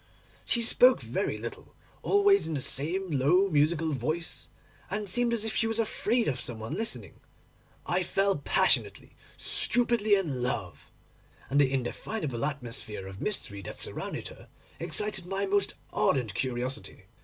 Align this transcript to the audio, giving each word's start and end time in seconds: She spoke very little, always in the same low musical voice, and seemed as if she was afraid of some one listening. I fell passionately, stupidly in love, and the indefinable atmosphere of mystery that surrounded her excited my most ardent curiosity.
She 0.45 0.63
spoke 0.63 0.99
very 0.99 1.37
little, 1.37 1.75
always 2.01 2.47
in 2.47 2.55
the 2.55 2.59
same 2.59 3.11
low 3.11 3.47
musical 3.49 3.93
voice, 3.93 4.49
and 4.89 5.07
seemed 5.07 5.31
as 5.31 5.45
if 5.45 5.55
she 5.55 5.67
was 5.67 5.77
afraid 5.77 6.27
of 6.27 6.41
some 6.41 6.57
one 6.57 6.73
listening. 6.73 7.19
I 7.85 8.01
fell 8.01 8.39
passionately, 8.39 9.11
stupidly 9.37 10.15
in 10.15 10.41
love, 10.41 10.89
and 11.51 11.61
the 11.61 11.71
indefinable 11.71 12.43
atmosphere 12.45 13.05
of 13.05 13.21
mystery 13.21 13.61
that 13.61 13.79
surrounded 13.79 14.29
her 14.29 14.49
excited 14.79 15.27
my 15.27 15.45
most 15.45 15.75
ardent 15.93 16.33
curiosity. 16.33 17.03